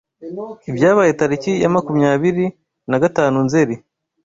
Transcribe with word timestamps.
Ibyabaye 0.69 1.11
tariki 1.19 1.51
ya 1.63 1.69
makumyabiri 1.75 2.45
nagatanu 2.89 3.37
Nzeri 3.45 3.75